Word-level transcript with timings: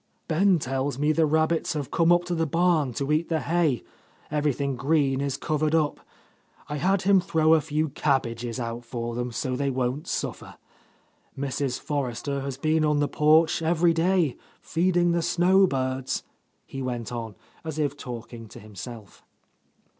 "Ben 0.27 0.57
tells 0.57 0.97
me 0.97 1.11
the 1.11 1.27
rabbits 1.27 1.73
have 1.73 1.91
come 1.91 2.11
up 2.11 2.23
to 2.25 2.33
the 2.33 2.47
barn 2.47 2.91
to 2.93 3.11
eat 3.11 3.29
the 3.29 3.41
hay, 3.41 3.83
everything 4.31 4.75
green 4.75 5.21
is 5.21 5.37
covered 5.37 5.75
up. 5.75 5.99
I 6.67 6.77
had 6.77 7.03
him 7.03 7.21
throw 7.21 7.53
a 7.53 7.61
few 7.61 7.89
cab 7.89 8.23
bages 8.23 8.59
out 8.59 8.83
for 8.83 9.13
them, 9.13 9.31
so 9.31 9.55
they 9.55 9.69
won't 9.69 10.07
suffer. 10.07 10.55
Mrs. 11.37 11.79
Forrester 11.79 12.41
has 12.41 12.57
been 12.57 12.83
on 12.83 12.97
the 12.99 13.07
porch 13.07 13.61
every 13.61 13.93
day, 13.93 14.37
feed 14.59 14.97
ing 14.97 15.11
the 15.11 15.21
snow 15.21 15.67
birds," 15.67 16.23
he 16.65 16.81
went 16.81 17.11
on, 17.11 17.35
as 17.63 17.77
if 17.77 17.95
talking 17.95 18.47
to 18.47 18.59
himself. 18.59 19.23